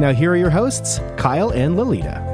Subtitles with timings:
[0.00, 2.24] Now, here are your hosts, Kyle and Lolita.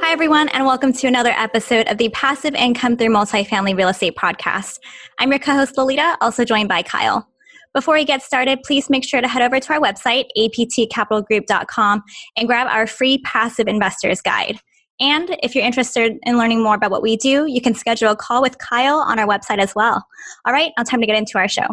[0.00, 4.14] Hi, everyone, and welcome to another episode of the Passive Income Through Multifamily Real Estate
[4.14, 4.78] Podcast.
[5.18, 7.28] I'm your co host, Lolita, also joined by Kyle.
[7.74, 12.04] Before we get started, please make sure to head over to our website, aptcapitalgroup.com,
[12.36, 14.60] and grab our free Passive Investors Guide.
[15.00, 18.16] And if you're interested in learning more about what we do, you can schedule a
[18.16, 20.06] call with Kyle on our website as well.
[20.46, 21.66] All right, now time to get into our show.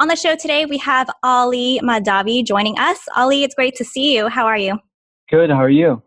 [0.00, 2.98] On the show today, we have Ali Madavi joining us.
[3.16, 4.28] Ali, it's great to see you.
[4.28, 4.78] How are you?
[5.28, 5.50] Good.
[5.50, 6.02] How are you?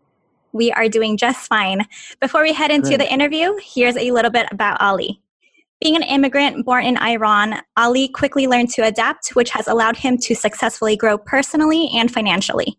[0.52, 1.86] We are doing just fine.
[2.20, 2.98] Before we head into great.
[2.98, 5.22] the interview, here's a little bit about Ali.
[5.80, 10.18] Being an immigrant born in Iran, Ali quickly learned to adapt, which has allowed him
[10.22, 12.76] to successfully grow personally and financially.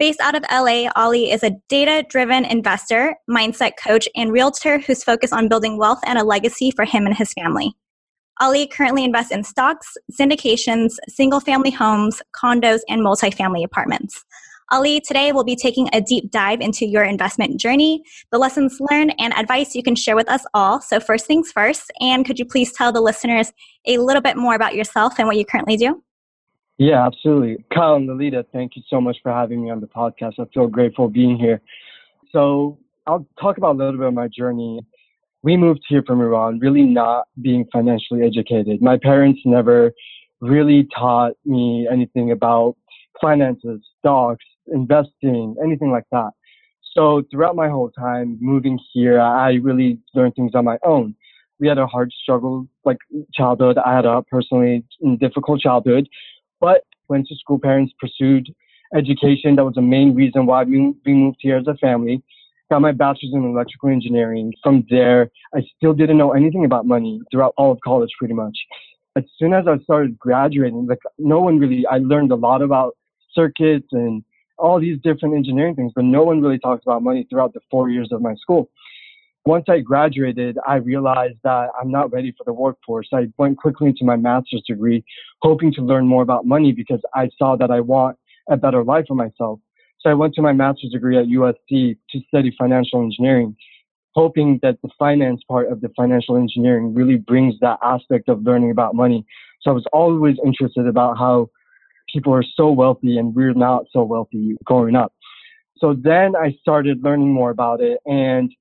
[0.00, 5.04] Based out of LA, Ali is a data driven investor, mindset coach, and realtor who's
[5.04, 7.76] focused on building wealth and a legacy for him and his family.
[8.40, 14.24] Ali currently invests in stocks, syndications, single family homes, condos, and multifamily apartments.
[14.70, 19.14] Ali, today we'll be taking a deep dive into your investment journey, the lessons learned,
[19.18, 20.80] and advice you can share with us all.
[20.80, 23.50] So, first things first, and could you please tell the listeners
[23.86, 26.02] a little bit more about yourself and what you currently do?
[26.76, 27.64] Yeah, absolutely.
[27.74, 30.34] Kyle and Lolita, thank you so much for having me on the podcast.
[30.38, 31.60] I feel grateful being here.
[32.30, 34.80] So, I'll talk about a little bit of my journey
[35.48, 38.82] we moved here from Iran really not being financially educated.
[38.82, 39.94] My parents never
[40.42, 42.76] really taught me anything about
[43.18, 46.32] finances, stocks, investing, anything like that.
[46.94, 51.14] So throughout my whole time moving here, I really learned things on my own.
[51.58, 52.98] We had a hard struggle, like
[53.32, 53.78] childhood.
[53.78, 54.84] I had a personally
[55.18, 56.10] difficult childhood,
[56.60, 57.58] but went to school.
[57.58, 58.54] Parents pursued
[58.94, 59.56] education.
[59.56, 62.22] That was the main reason why we, we moved here as a family
[62.70, 64.52] got my bachelor's in electrical engineering.
[64.62, 68.56] From there, I still didn't know anything about money throughout all of college, pretty much.
[69.16, 72.96] As soon as I started graduating, like no one really, I learned a lot about
[73.32, 74.22] circuits and
[74.58, 77.88] all these different engineering things, but no one really talked about money throughout the four
[77.88, 78.68] years of my school.
[79.46, 83.08] Once I graduated, I realized that I'm not ready for the workforce.
[83.14, 85.02] I went quickly into my master's degree,
[85.40, 88.18] hoping to learn more about money because I saw that I want
[88.50, 89.60] a better life for myself.
[90.00, 93.56] So I went to my master's degree at USC to study financial engineering,
[94.14, 98.70] hoping that the finance part of the financial engineering really brings that aspect of learning
[98.70, 99.26] about money.
[99.60, 101.50] So I was always interested about how
[102.12, 105.12] people are so wealthy and we're not so wealthy growing up.
[105.78, 107.98] So then I started learning more about it.
[108.06, 108.52] And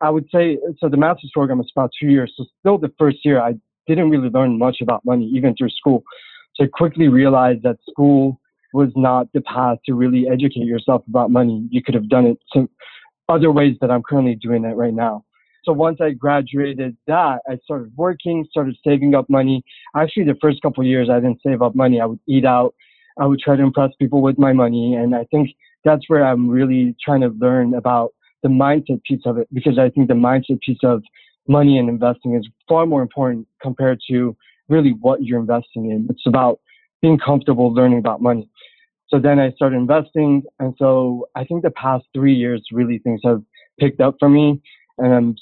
[0.00, 2.32] I would say, so the master's program is about two years.
[2.36, 3.54] So still the first year, I
[3.86, 6.02] didn't really learn much about money, even through school.
[6.54, 8.40] So I quickly realized that school
[8.72, 11.66] was not the path to really educate yourself about money.
[11.70, 12.68] You could have done it some
[13.28, 15.24] other ways that I'm currently doing it right now.
[15.64, 19.62] So once I graduated that, I started working, started saving up money.
[19.94, 22.00] Actually, the first couple years, I didn't save up money.
[22.00, 22.74] I would eat out.
[23.20, 24.94] I would try to impress people with my money.
[24.94, 25.50] And I think
[25.84, 29.90] that's where I'm really trying to learn about the mindset piece of it because I
[29.90, 31.02] think the mindset piece of
[31.48, 34.36] money and investing is far more important compared to
[34.68, 36.06] really what you're investing in.
[36.10, 36.60] It's about
[37.02, 38.48] being comfortable learning about money.
[39.08, 40.42] So then I started investing.
[40.58, 43.42] And so I think the past three years, really things have
[43.78, 44.60] picked up for me
[44.98, 45.36] and I'm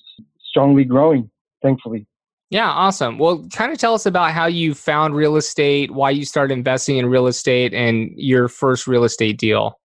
[0.48, 1.30] strongly growing,
[1.62, 2.06] thankfully.
[2.50, 3.18] Yeah, awesome.
[3.18, 6.96] Well, kind of tell us about how you found real estate, why you started investing
[6.96, 9.80] in real estate, and your first real estate deal.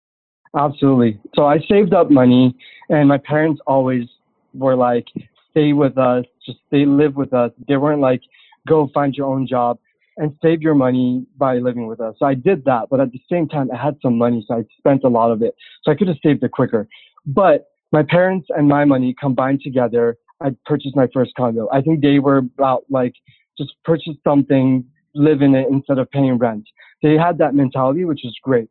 [0.56, 1.20] Absolutely.
[1.34, 2.56] So I saved up money,
[2.90, 4.08] and my parents always
[4.54, 5.08] were like,
[5.50, 7.52] stay with us, just stay, live with us.
[7.68, 8.22] They weren't like,
[8.68, 9.80] go find your own job
[10.22, 12.14] and save your money by living with us.
[12.20, 14.64] So I did that, but at the same time, I had some money, so I
[14.78, 15.56] spent a lot of it.
[15.82, 16.88] So I could have saved it quicker.
[17.26, 21.68] But my parents and my money combined together, I purchased my first condo.
[21.72, 23.16] I think they were about like,
[23.58, 24.86] just purchase something,
[25.16, 26.66] live in it instead of paying rent.
[27.02, 28.70] They had that mentality, which is great.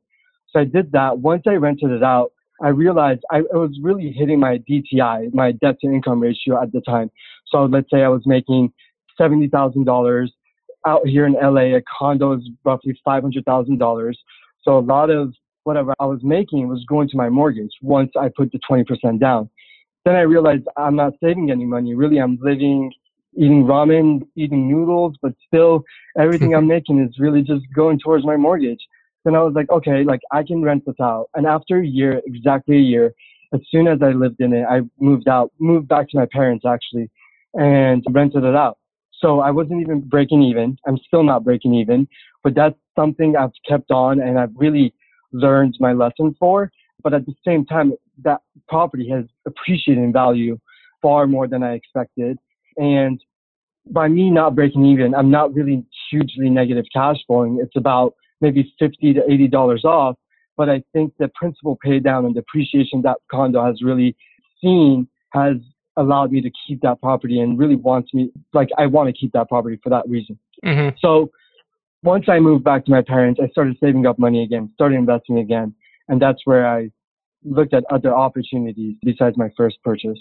[0.50, 1.18] So I did that.
[1.18, 2.30] Once I rented it out,
[2.62, 6.70] I realized I, I was really hitting my DTI, my debt to income ratio at
[6.70, 7.10] the time.
[7.46, 8.72] So let's say I was making
[9.18, 10.28] $70,000
[10.86, 14.14] out here in LA, a condo is roughly $500,000.
[14.62, 15.34] So a lot of
[15.64, 19.50] whatever I was making was going to my mortgage once I put the 20% down.
[20.04, 21.94] Then I realized I'm not saving any money.
[21.94, 22.90] Really, I'm living,
[23.36, 25.84] eating ramen, eating noodles, but still
[26.18, 28.80] everything I'm making is really just going towards my mortgage.
[29.24, 31.26] then I was like, okay, like I can rent this out.
[31.34, 33.14] And after a year, exactly a year,
[33.52, 36.64] as soon as I lived in it, I moved out, moved back to my parents
[36.64, 37.10] actually,
[37.54, 38.78] and rented it out.
[39.20, 40.76] So I wasn't even breaking even.
[40.86, 42.08] I'm still not breaking even,
[42.42, 44.94] but that's something I've kept on and I've really
[45.32, 46.70] learned my lesson for.
[47.02, 50.58] But at the same time, that property has appreciated in value
[51.02, 52.38] far more than I expected.
[52.76, 53.22] And
[53.90, 57.58] by me not breaking even, I'm not really hugely negative cash flowing.
[57.62, 60.16] It's about maybe 50 to $80 off.
[60.56, 64.14] But I think the principal pay down and depreciation that condo has really
[64.62, 65.56] seen has
[65.96, 69.32] allowed me to keep that property and really wants me, like, I want to keep
[69.32, 70.38] that property for that reason.
[70.64, 70.96] Mm-hmm.
[71.00, 71.30] So
[72.02, 75.38] once I moved back to my parents, I started saving up money again, started investing
[75.38, 75.74] again.
[76.08, 76.90] And that's where I
[77.44, 80.18] looked at other opportunities besides my first purchase.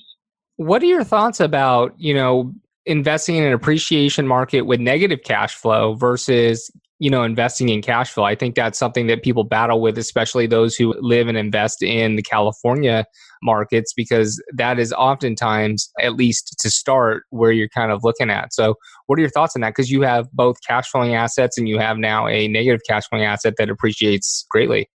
[0.58, 2.54] What are your thoughts about, you know,
[2.86, 8.12] investing in an appreciation market with negative cash flow versus you know investing in cash
[8.12, 8.24] flow.
[8.24, 12.16] I think that's something that people battle with especially those who live and invest in
[12.16, 13.06] the california
[13.42, 18.54] markets because that is oftentimes at least to start where you're kind of looking at.
[18.54, 18.76] So
[19.08, 19.70] what are your thoughts on that?
[19.70, 23.26] Because you have both cash flowing assets and you have now a negative cash flowing
[23.26, 24.90] asset that appreciates greatly.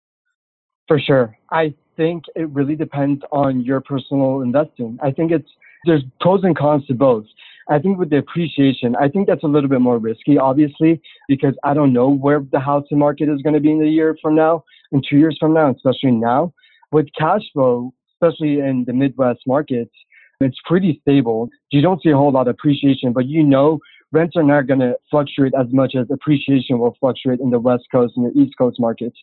[0.88, 1.38] For sure.
[1.52, 4.98] I think it really depends on your personal investing.
[5.02, 5.50] I think it's
[5.86, 7.26] there's pros and cons to both
[7.69, 11.56] I think with the appreciation, I think that's a little bit more risky, obviously, because
[11.63, 14.36] I don't know where the housing market is going to be in a year from
[14.36, 16.54] now, in two years from now, especially now.
[16.92, 19.94] With cash flow, especially in the Midwest markets,
[20.39, 21.50] it's pretty stable.
[21.71, 23.80] You don't see a whole lot of appreciation, but you know
[24.12, 27.86] rents are not going to fluctuate as much as appreciation will fluctuate in the West
[27.92, 29.18] Coast and the East Coast markets.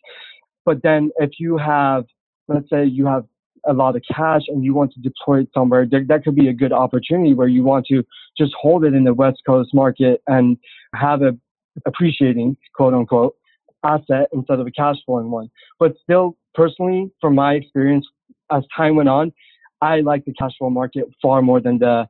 [0.65, 2.05] But then if you have,
[2.49, 3.25] let's say you have
[3.67, 6.49] a lot of cash and you want to deploy it somewhere, there, that could be
[6.49, 8.05] a good opportunity where you want to
[8.37, 10.57] just hold it in the West Coast market and
[10.95, 11.37] have a
[11.87, 13.37] appreciating quote unquote
[13.85, 15.51] asset instead of a cash flowing one.
[15.79, 18.07] But still, personally, from my experience,
[18.51, 19.33] as time went on,
[19.81, 22.09] I like the cash flow market far more than the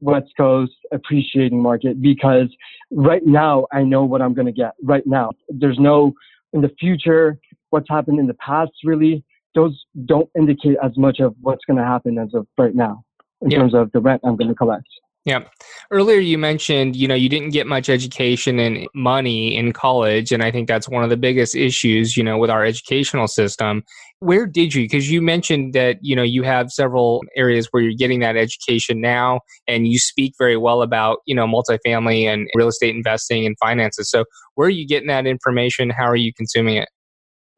[0.00, 2.48] West Coast appreciating market because
[2.90, 5.30] right now I know what I'm going to get right now.
[5.48, 6.14] There's no
[6.52, 7.38] in the future,
[7.70, 11.84] what's happened in the past really those don't indicate as much of what's going to
[11.84, 13.02] happen as of right now
[13.42, 13.58] in yeah.
[13.58, 14.86] terms of the rent I'm going to collect.
[15.24, 15.44] Yeah.
[15.90, 20.42] Earlier you mentioned, you know, you didn't get much education and money in college and
[20.42, 23.84] I think that's one of the biggest issues, you know, with our educational system.
[24.18, 27.94] Where did you because you mentioned that, you know, you have several areas where you're
[27.94, 32.68] getting that education now and you speak very well about, you know, multifamily and real
[32.68, 34.10] estate investing and finances.
[34.10, 34.24] So,
[34.56, 35.88] where are you getting that information?
[35.88, 36.88] How are you consuming it?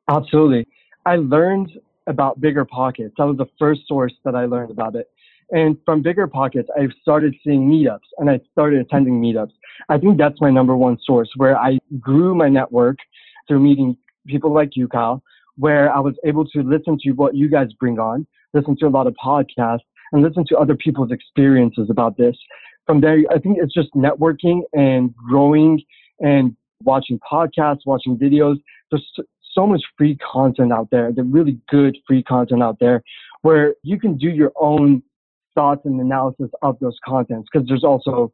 [0.08, 0.66] Absolutely.
[1.06, 1.70] I learned
[2.08, 3.14] about Bigger Pockets.
[3.16, 5.08] That was the first source that I learned about it.
[5.50, 9.52] And from Bigger Pockets, I started seeing meetups and I started attending meetups.
[9.88, 12.98] I think that's my number one source where I grew my network
[13.46, 15.22] through meeting people like you, Kyle,
[15.56, 18.88] where I was able to listen to what you guys bring on, listen to a
[18.88, 22.36] lot of podcasts, and listen to other people's experiences about this.
[22.84, 25.80] From there, I think it's just networking and growing
[26.18, 28.56] and watching podcasts, watching videos.
[28.90, 29.06] There's
[29.56, 33.02] so much free content out there, the really good free content out there
[33.42, 35.02] where you can do your own
[35.54, 38.32] thoughts and analysis of those contents because there's also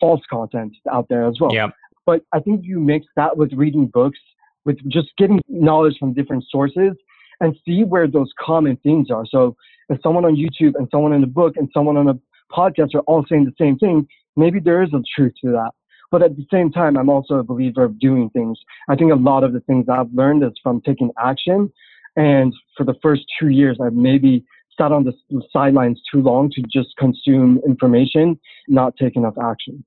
[0.00, 1.54] false content out there as well.
[1.54, 1.68] Yeah.
[2.04, 4.18] But I think you mix that with reading books,
[4.64, 6.92] with just getting knowledge from different sources
[7.40, 9.26] and see where those common themes are.
[9.26, 9.56] So
[9.88, 12.18] if someone on YouTube and someone in a book and someone on a
[12.52, 14.06] podcast are all saying the same thing,
[14.36, 15.70] maybe there is a truth to that.
[16.10, 18.58] But at the same time, I'm also a believer of doing things.
[18.88, 21.72] I think a lot of the things I've learned is from taking action.
[22.16, 24.44] And for the first two years, I've maybe
[24.78, 25.12] sat on the
[25.52, 29.84] sidelines too long to just consume information, not take enough action.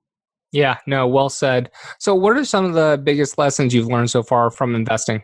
[0.51, 1.69] Yeah, no, well said.
[1.99, 5.21] So, what are some of the biggest lessons you've learned so far from investing?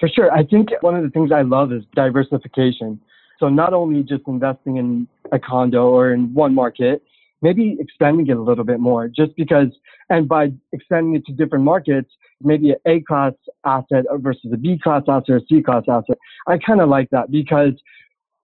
[0.00, 0.32] For sure.
[0.32, 3.00] I think one of the things I love is diversification.
[3.38, 7.02] So, not only just investing in a condo or in one market,
[7.42, 9.68] maybe expanding it a little bit more just because,
[10.08, 12.10] and by expanding it to different markets,
[12.42, 13.32] maybe an A class
[13.64, 16.18] asset versus a B class asset or C class asset.
[16.46, 17.72] I kind of like that because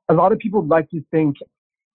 [0.09, 1.37] a lot of people like to think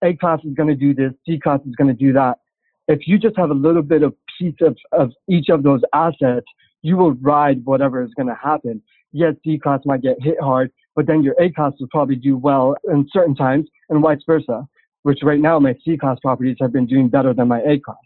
[0.03, 2.39] A class is going to do this, C class is going to do that.
[2.88, 6.48] If you just have a little bit of piece of, of each of those assets,
[6.82, 8.82] you will ride whatever is going to happen.
[9.12, 12.38] Yes, C class might get hit hard, but then your A class will probably do
[12.38, 14.68] well in certain times and vice versa
[15.03, 17.98] which right now my C class properties have been doing better than my A class.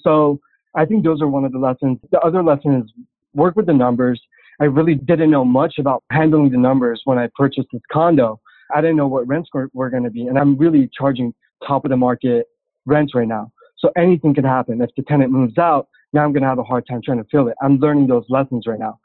[0.00, 0.40] So
[0.74, 1.98] I think those are one of the lessons.
[2.10, 2.92] The other lesson is
[3.34, 4.20] work with the numbers.
[4.60, 8.40] I really didn't know much about handling the numbers when I purchased this condo.
[8.74, 10.26] I didn't know what rents were, were going to be.
[10.26, 11.34] And I'm really charging
[11.66, 12.46] top of the market
[12.86, 13.50] rents right now.
[13.78, 14.80] So anything could happen.
[14.80, 17.28] If the tenant moves out, now I'm going to have a hard time trying to
[17.30, 17.54] fill it.
[17.62, 18.98] I'm learning those lessons right now.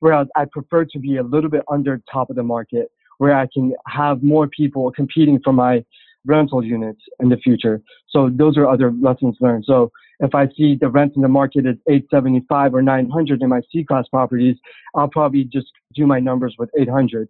[0.00, 3.46] Whereas I prefer to be a little bit under top of the market where I
[3.52, 5.84] can have more people competing for my
[6.24, 7.80] rental units in the future.
[8.08, 9.64] So those are other lessons learned.
[9.66, 13.60] So if I see the rent in the market is 875 or 900 in my
[13.72, 14.56] C class properties,
[14.94, 17.28] I'll probably just do my numbers with 800.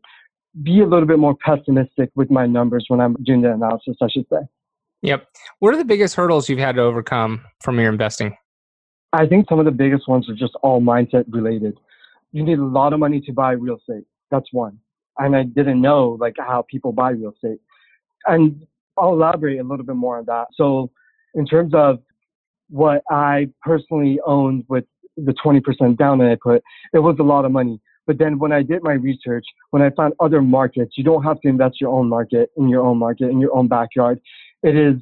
[0.62, 4.08] Be a little bit more pessimistic with my numbers when I'm doing the analysis, I
[4.08, 4.40] should say.
[5.00, 5.26] Yep.
[5.60, 8.36] What are the biggest hurdles you've had to overcome from your investing?
[9.12, 11.78] I think some of the biggest ones are just all mindset related.
[12.32, 14.04] You need a lot of money to buy real estate.
[14.30, 14.78] That's one.
[15.18, 17.58] And I didn't know like how people buy real estate.
[18.26, 20.48] And I'll elaborate a little bit more on that.
[20.54, 20.90] So
[21.34, 21.98] in terms of
[22.68, 24.84] what I personally owned with
[25.16, 27.80] the 20% down that I put, it was a lot of money.
[28.06, 31.40] But then when I did my research, when I found other markets, you don't have
[31.42, 34.20] to invest your own market in your own market, in your own backyard.
[34.62, 34.96] It is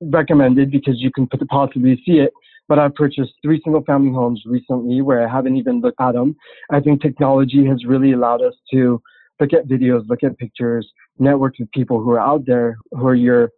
[0.00, 2.32] recommended because you can possibly see it.
[2.68, 6.36] But I've purchased three single family homes recently where I haven't even looked at them.
[6.70, 9.02] I think technology has really allowed us to
[9.40, 13.14] look at videos, look at pictures, network with people who are out there, who are
[13.14, 13.50] your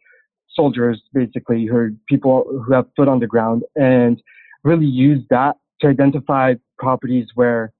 [0.54, 4.22] soldiers, basically, who are people who have foot on the ground, and
[4.64, 7.72] really use that to identify properties where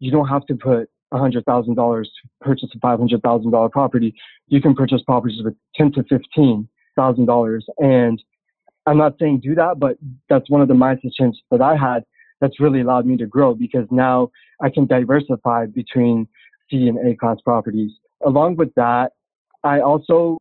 [0.00, 2.08] you don't have to put $100,000 to
[2.40, 4.14] purchase a $500,000 property.
[4.48, 7.60] You can purchase properties with 10 to $15,000.
[7.78, 8.22] And
[8.86, 9.96] I'm not saying do that, but
[10.28, 12.04] that's one of the mindset changes that I had
[12.40, 16.28] that's really allowed me to grow because now I can diversify between
[16.70, 17.92] C and A class properties.
[18.26, 19.12] Along with that,
[19.64, 20.38] I also,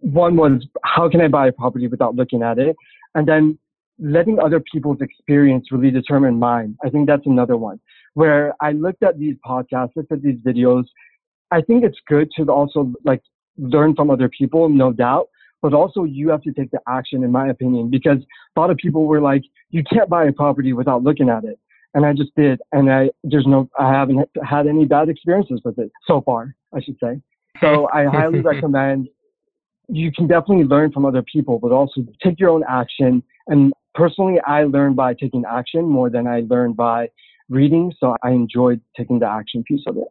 [0.00, 2.76] one was how can I buy a property without looking at it?
[3.14, 3.58] And then
[3.98, 6.76] letting other people's experience really determine mine.
[6.84, 7.80] I think that's another one
[8.14, 10.84] where I looked at these podcasts, looked at these videos.
[11.50, 13.22] I think it's good to also like
[13.56, 15.28] learn from other people, no doubt,
[15.62, 18.18] but also you have to take the action, in my opinion, because
[18.56, 21.58] a lot of people were like, you can't buy a property without looking at it
[21.94, 25.78] and I just did, and I there's no I haven't had any bad experiences with
[25.78, 27.20] it so far, I should say.
[27.60, 29.08] So I highly recommend.
[29.88, 33.22] You can definitely learn from other people, but also take your own action.
[33.46, 37.10] And personally, I learned by taking action more than I learned by
[37.48, 37.92] reading.
[38.00, 40.08] So I enjoyed taking the action piece of it.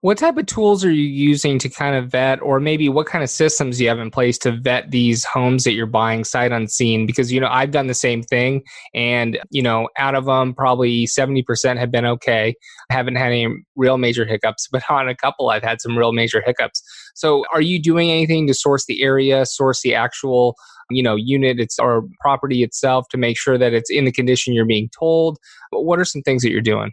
[0.00, 3.24] What type of tools are you using to kind of vet, or maybe what kind
[3.24, 6.52] of systems do you have in place to vet these homes that you're buying sight
[6.52, 7.04] unseen?
[7.04, 8.62] Because, you know, I've done the same thing.
[8.94, 12.54] And, you know, out of them, probably 70% have been okay.
[12.90, 16.12] I haven't had any real major hiccups, but on a couple, I've had some real
[16.12, 16.80] major hiccups.
[17.16, 20.54] So, are you doing anything to source the area, source the actual
[20.90, 24.54] you know unit it's or property itself to make sure that it's in the condition
[24.54, 25.36] you're being told
[25.70, 26.92] what are some things that you're doing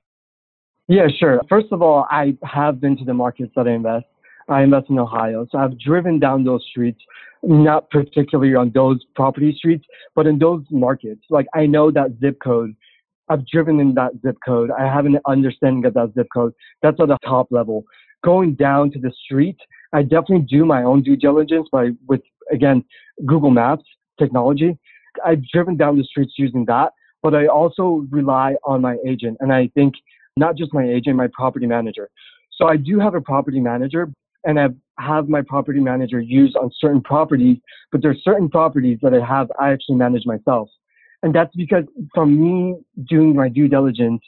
[0.88, 1.42] yeah, sure.
[1.50, 4.06] First of all, I have been to the markets that I invest.
[4.48, 5.48] I invest in Ohio.
[5.51, 7.01] So I've driven down those streets,
[7.42, 11.22] not particularly on those property streets, but in those markets.
[11.30, 12.75] Like I know that zip code.
[13.27, 14.70] I've driven in that zip code.
[14.77, 16.54] I have an understanding of that zip code.
[16.84, 17.84] That's at the top level.
[18.24, 19.58] Going down to the street,
[19.94, 22.84] I definitely do my own due diligence by with again
[23.25, 23.84] Google Maps
[24.20, 24.77] technology.
[25.25, 29.38] I've driven down the streets using that, but I also rely on my agent.
[29.39, 29.96] And I think
[30.38, 32.10] not just my agent, my property manager.
[32.51, 34.10] So I do have a property manager
[34.44, 34.68] and I
[35.00, 37.58] have my property manager used on certain properties,
[37.92, 40.70] but there's certain properties that I have, I actually manage myself.
[41.24, 42.75] And that's because from me
[43.10, 44.22] doing my due diligence,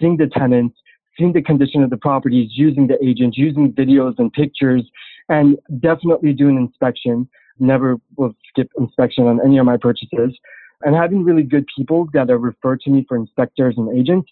[0.00, 0.76] seeing the tenants,
[1.18, 4.82] seeing the condition of the properties, using the agents, using videos and pictures,
[5.28, 7.28] and definitely doing inspection.
[7.58, 10.36] Never will skip inspection on any of my purchases.
[10.82, 14.30] And having really good people that are referred to me for inspectors and agents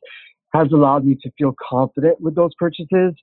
[0.52, 3.14] has allowed me to feel confident with those purchases,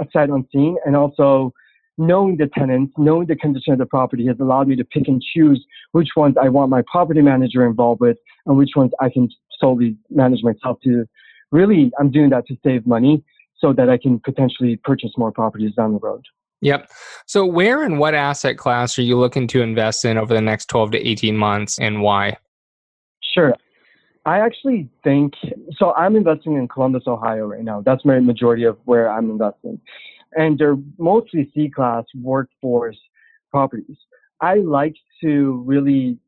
[0.00, 1.52] aside unseen, and also
[1.98, 5.20] knowing the tenants, knowing the condition of the property has allowed me to pick and
[5.20, 8.16] choose which ones I want my property manager involved with
[8.46, 9.28] and which ones I can
[9.60, 11.06] solely manage myself to.
[11.50, 13.24] Really, I'm doing that to save money
[13.58, 16.24] so that I can potentially purchase more properties down the road.
[16.60, 16.90] Yep.
[17.26, 20.66] So, where and what asset class are you looking to invest in over the next
[20.66, 22.36] 12 to 18 months and why?
[23.22, 23.54] Sure.
[24.28, 25.32] I actually think
[25.78, 25.94] so.
[25.94, 27.80] I'm investing in Columbus, Ohio right now.
[27.80, 29.80] That's my majority of where I'm investing.
[30.36, 32.98] And they're mostly C class workforce
[33.50, 33.96] properties.
[34.42, 36.18] I like to really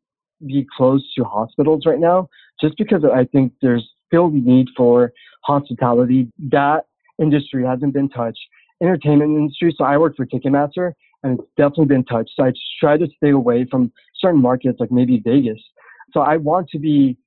[0.47, 6.33] be close to hospitals right now just because I think there's still need for hospitality.
[6.39, 6.87] That
[7.21, 8.41] industry hasn't been touched.
[8.83, 9.75] Entertainment industry.
[9.77, 12.31] So I work for Ticketmaster and it's definitely been touched.
[12.35, 15.61] So I try to stay away from certain markets like maybe Vegas.
[16.15, 17.19] So I want to be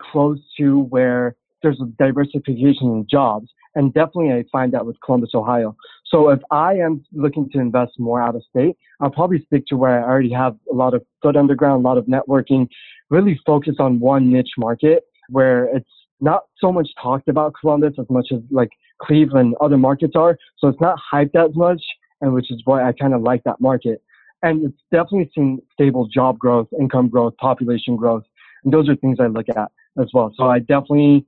[0.00, 3.48] close to where there's a diversification in jobs.
[3.74, 5.76] And definitely I find that with Columbus, Ohio.
[6.06, 9.76] So if I am looking to invest more out of state, I'll probably stick to
[9.76, 12.68] where I already have a lot of foot underground, a lot of networking,
[13.10, 15.90] really focus on one niche market where it's
[16.20, 18.70] not so much talked about Columbus as much as like
[19.02, 20.38] Cleveland, other markets are.
[20.58, 21.82] So it's not hyped as much,
[22.20, 24.02] and which is why I kind of like that market.
[24.42, 28.24] And it's definitely seen stable job growth, income growth, population growth.
[28.66, 30.32] And those are things I look at as well.
[30.36, 31.24] So I definitely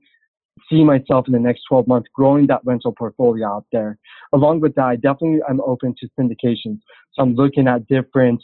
[0.69, 3.97] see myself in the next 12 months growing that rental portfolio out there.
[4.33, 6.79] Along with that, I definitely I'm open to syndications.
[7.13, 8.41] So I'm looking at different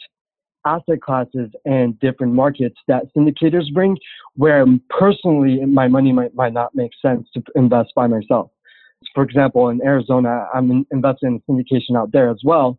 [0.64, 3.98] asset classes and different markets that syndicators bring
[4.34, 8.50] where personally my money might, might not make sense to invest by myself.
[9.14, 12.78] For example, in Arizona, I'm investing in syndication out there as well.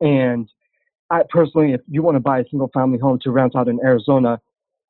[0.00, 0.48] And
[1.10, 3.78] I personally, if you want to buy a single family home to rent out in
[3.84, 4.40] Arizona,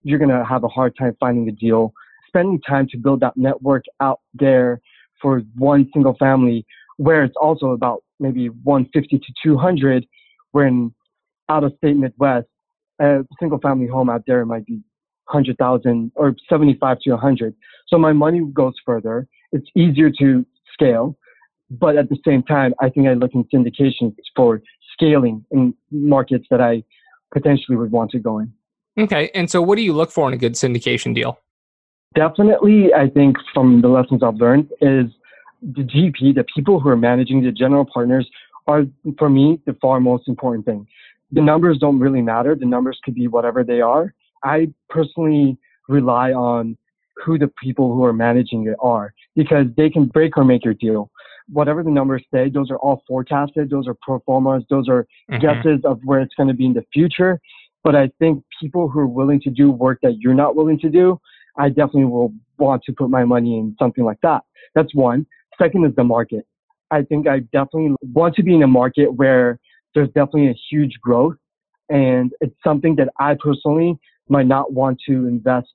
[0.03, 1.93] you're going to have a hard time finding a deal.
[2.27, 4.81] Spending time to build that network out there
[5.21, 6.65] for one single family,
[6.97, 10.07] where it's also about maybe 150 to 200,
[10.53, 10.93] when
[11.49, 12.47] out of state Midwest,
[13.01, 14.83] a single family home out there might be
[15.31, 17.55] 100,000 or 75 to 100.
[17.87, 19.27] So my money goes further.
[19.53, 21.17] It's easier to scale.
[21.71, 24.63] But at the same time, I think I look in syndications for
[24.93, 26.83] scaling in markets that I
[27.33, 28.53] potentially would want to go in.
[28.99, 29.31] Okay.
[29.35, 31.39] And so what do you look for in a good syndication deal?
[32.15, 35.07] Definitely, I think from the lessons I've learned is
[35.63, 38.29] the GP, the people who are managing the general partners
[38.67, 38.85] are,
[39.19, 40.87] for me, the far most important thing.
[41.33, 42.55] The numbers don't really matter.
[42.55, 44.15] The numbers could be whatever they are.
[44.43, 46.77] I personally rely on
[47.25, 50.75] who the people who are managing it are because they can break or make your
[50.75, 51.11] deal.
[51.51, 53.71] Whatever the numbers say, those are all forecasted.
[53.71, 54.65] Those are pro formas.
[54.71, 55.41] Those are mm-hmm.
[55.41, 57.41] guesses of where it's going to be in the future.
[57.89, 60.91] But I think people who are willing to do work that you're not willing to
[60.91, 61.19] do,
[61.57, 64.43] I definitely will want to put my money in something like that.
[64.75, 65.25] That's one.
[65.59, 66.45] Second is the market.
[66.91, 69.59] I think I definitely want to be in a market where
[69.95, 71.37] there's definitely a huge growth
[71.89, 75.69] and it's something that I personally might not want to invest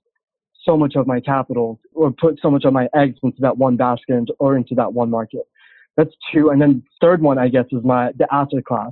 [0.63, 3.75] so much of my capital or put so much of my eggs into that one
[3.75, 5.47] basket or into that one market.
[5.97, 6.51] That's two.
[6.51, 8.91] And then third one, I guess, is my the asset class.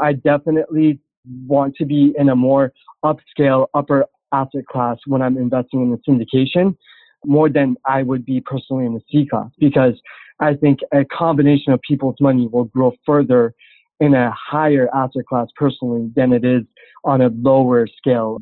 [0.00, 0.98] I definitely
[1.46, 2.72] want to be in a more
[3.04, 6.76] upscale, upper asset class when I'm investing in the syndication
[7.24, 9.94] more than I would be personally in the C class because
[10.40, 13.54] I think a combination of people's money will grow further
[14.00, 16.62] in a higher asset class personally than it is
[17.04, 18.38] on a lower scale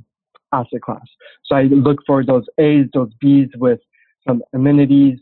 [0.52, 1.04] asset class.
[1.44, 3.80] So I look for those A's, those B's with
[4.26, 5.18] some amenities,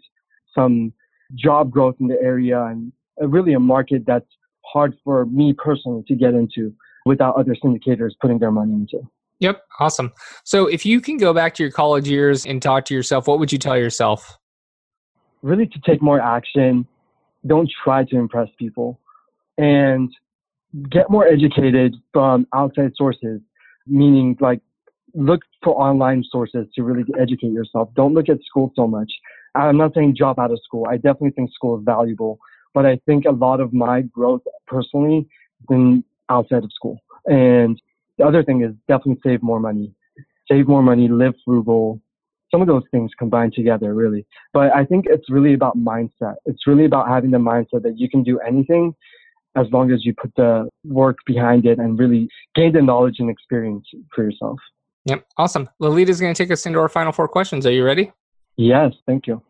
[0.54, 0.92] some
[1.34, 4.26] job growth in the area, and really a market that's
[4.64, 6.72] hard for me personally to get into
[7.06, 9.00] without other syndicators putting their money into.
[9.40, 10.12] Yep, awesome.
[10.44, 13.38] So if you can go back to your college years and talk to yourself, what
[13.38, 14.38] would you tell yourself?
[15.42, 16.86] Really to take more action.
[17.46, 19.00] Don't try to impress people
[19.56, 20.10] and
[20.90, 23.40] get more educated from outside sources,
[23.86, 24.60] meaning like
[25.14, 27.88] look for online sources to really educate yourself.
[27.94, 29.10] Don't look at school so much.
[29.54, 30.86] I'm not saying drop out of school.
[30.88, 32.38] I definitely think school is valuable,
[32.74, 35.26] but I think a lot of my growth personally
[35.60, 36.98] has been outside of school.
[37.26, 37.80] And
[38.18, 39.92] the other thing is definitely save more money.
[40.50, 42.00] Save more money, live frugal.
[42.50, 44.26] Some of those things combine together, really.
[44.52, 46.36] But I think it's really about mindset.
[46.46, 48.94] It's really about having the mindset that you can do anything
[49.56, 53.30] as long as you put the work behind it and really gain the knowledge and
[53.30, 54.58] experience for yourself.
[55.06, 55.24] Yep.
[55.38, 55.68] Awesome.
[55.78, 57.66] Lolita is going to take us into our final four questions.
[57.66, 58.12] Are you ready?
[58.56, 58.92] Yes.
[59.06, 59.42] Thank you.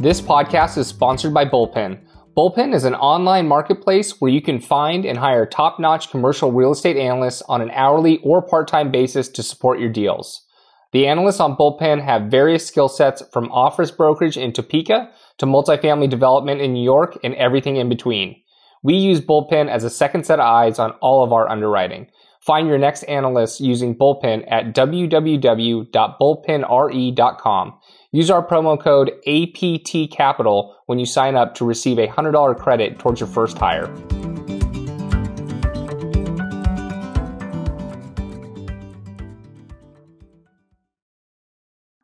[0.00, 1.98] This podcast is sponsored by Bullpen.
[2.34, 6.72] Bullpen is an online marketplace where you can find and hire top notch commercial real
[6.72, 10.46] estate analysts on an hourly or part time basis to support your deals.
[10.94, 16.08] The analysts on Bullpen have various skill sets from office brokerage in Topeka to multifamily
[16.08, 18.40] development in New York and everything in between.
[18.82, 22.06] We use Bullpen as a second set of eyes on all of our underwriting.
[22.40, 27.74] Find your next analyst using Bullpen at www.bullpenre.com.
[28.12, 33.20] Use our promo code APTCapital when you sign up to receive a $100 credit towards
[33.20, 33.88] your first hire.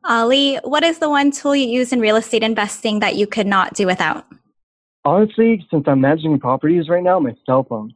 [0.04, 3.48] Ali, what is the one tool you use in real estate investing that you could
[3.48, 4.24] not do without?
[5.04, 7.92] Honestly, since I'm managing properties right now, my cell phone.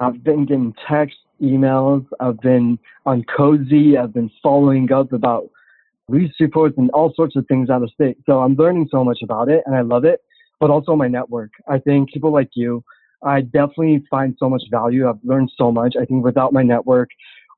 [0.00, 2.04] I've been getting texts, emails.
[2.18, 3.96] I've been on Cozy.
[3.96, 5.48] I've been following up about
[6.08, 8.16] lease reports and all sorts of things out of state.
[8.26, 10.20] So I'm learning so much about it and I love it,
[10.60, 11.50] but also my network.
[11.68, 12.84] I think people like you,
[13.24, 15.08] I definitely find so much value.
[15.08, 15.94] I've learned so much.
[16.00, 17.10] I think without my network,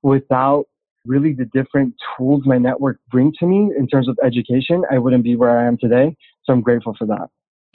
[0.02, 0.66] without
[1.04, 5.24] really the different tools my network bring to me in terms of education, I wouldn't
[5.24, 6.16] be where I am today.
[6.44, 7.28] So I'm grateful for that.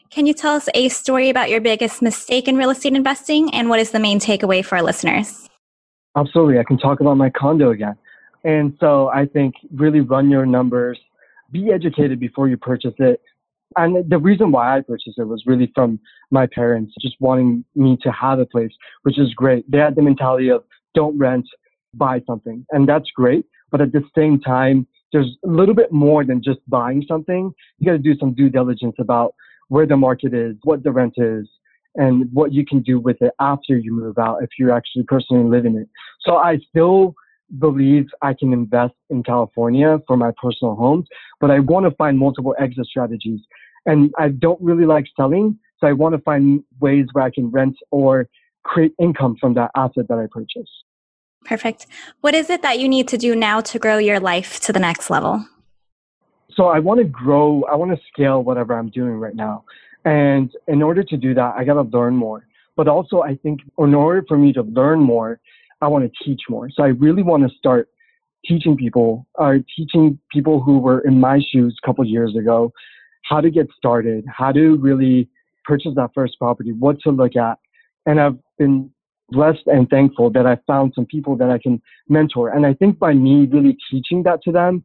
[0.09, 3.69] Can you tell us a story about your biggest mistake in real estate investing and
[3.69, 5.49] what is the main takeaway for our listeners?
[6.15, 6.59] Absolutely.
[6.59, 7.95] I can talk about my condo again.
[8.43, 10.99] And so I think really run your numbers,
[11.51, 13.21] be educated before you purchase it.
[13.75, 17.97] And the reason why I purchased it was really from my parents just wanting me
[18.03, 18.71] to have a place,
[19.03, 19.69] which is great.
[19.71, 21.45] They had the mentality of don't rent,
[21.93, 22.65] buy something.
[22.71, 23.45] And that's great.
[23.71, 27.51] But at the same time, there's a little bit more than just buying something.
[27.79, 29.34] You got to do some due diligence about
[29.69, 31.47] where the market is, what the rent is,
[31.95, 35.47] and what you can do with it after you move out if you're actually personally
[35.47, 35.88] living it.
[36.21, 37.15] So I still
[37.59, 41.07] believe I can invest in California for my personal homes,
[41.39, 43.41] but I want to find multiple exit strategies.
[43.85, 47.51] And I don't really like selling, so I want to find ways where I can
[47.51, 48.27] rent or
[48.63, 50.69] create income from that asset that I purchase.
[51.45, 51.87] Perfect.
[52.21, 54.79] What is it that you need to do now to grow your life to the
[54.79, 55.45] next level?
[56.55, 59.65] So I want to grow, I want to scale whatever I'm doing right now.
[60.05, 62.45] And in order to do that, I got to learn more.
[62.75, 65.39] But also, I think in order for me to learn more,
[65.83, 66.69] I want to teach more.
[66.69, 67.89] So I really want to start
[68.45, 72.73] teaching people, or uh, teaching people who were in my shoes a couple years ago,
[73.23, 75.29] how to get started, how to really
[75.63, 77.57] purchase that first property, what to look at.
[78.05, 78.89] And I've been
[79.29, 82.49] blessed and thankful that I found some people that I can mentor.
[82.49, 84.83] And I think by me really teaching that to them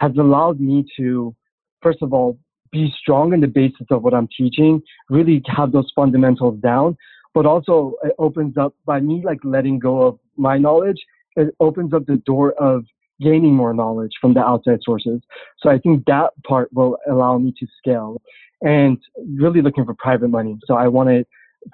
[0.00, 1.34] has allowed me to,
[1.82, 2.38] first of all,
[2.72, 6.96] be strong in the basis of what I'm teaching, really have those fundamentals down.
[7.34, 10.98] But also it opens up by me like letting go of my knowledge,
[11.36, 12.84] it opens up the door of
[13.20, 15.20] gaining more knowledge from the outside sources.
[15.60, 18.20] So I think that part will allow me to scale
[18.60, 18.98] and
[19.36, 20.58] really looking for private money.
[20.66, 21.24] So I want to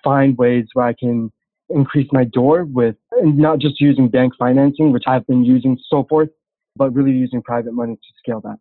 [0.05, 1.33] find ways where I can
[1.69, 6.29] increase my door with not just using bank financing, which I've been using so forth,
[6.77, 8.59] but really using private money to scale that.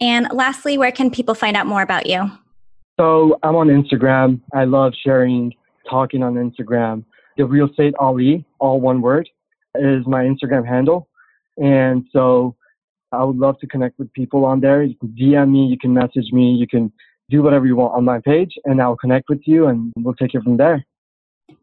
[0.00, 2.30] And lastly, where can people find out more about you?
[2.98, 4.40] So I'm on Instagram.
[4.54, 5.54] I love sharing,
[5.88, 7.04] talking on Instagram.
[7.36, 9.28] The real estate Ali, all one word,
[9.80, 11.08] is my Instagram handle.
[11.56, 12.56] And so
[13.12, 14.82] I would love to connect with people on there.
[14.82, 16.92] You can DM me, you can message me, you can
[17.28, 20.34] do whatever you want on my page, and I'll connect with you and we'll take
[20.34, 20.84] it from there.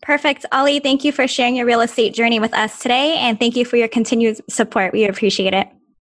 [0.01, 0.45] Perfect.
[0.51, 3.65] Ali, thank you for sharing your real estate journey with us today, and thank you
[3.65, 4.93] for your continued support.
[4.93, 5.67] We appreciate it.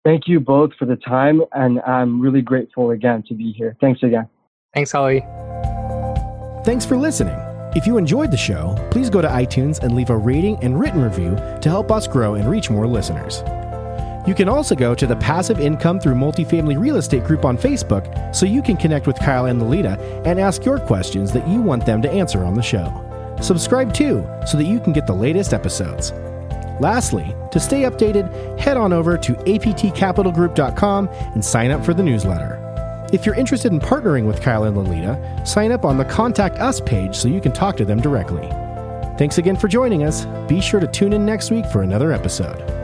[0.05, 3.77] Thank you both for the time, and I'm really grateful again to be here.
[3.81, 4.29] Thanks again.
[4.75, 5.21] Thanks, Ali.
[6.65, 7.50] Thanks for listening.
[7.77, 11.01] If you enjoyed the show, please go to iTunes and leave a rating and written
[11.01, 13.45] review to help us grow and reach more listeners.
[14.27, 18.35] You can also go to the Passive Income Through Multifamily Real Estate group on Facebook
[18.35, 21.87] so you can connect with Kyle and Lolita and ask your questions that you want
[21.87, 22.93] them to answer on the show.
[23.41, 26.13] Subscribe too so that you can get the latest episodes.
[26.81, 32.60] Lastly, to stay updated, head on over to aptcapitalgroup.com and sign up for the newsletter.
[33.13, 36.81] If you're interested in partnering with Kyle and Lolita, sign up on the Contact Us
[36.81, 38.49] page so you can talk to them directly.
[39.19, 40.27] Thanks again for joining us.
[40.49, 42.80] Be sure to tune in next week for another episode.